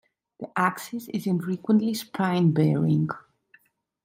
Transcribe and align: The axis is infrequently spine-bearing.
The 0.39 0.49
axis 0.57 1.09
is 1.09 1.27
infrequently 1.27 1.93
spine-bearing. 1.93 3.09